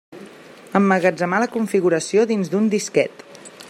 [0.79, 3.25] Emmagatzemar la configuració dins d'un disquet.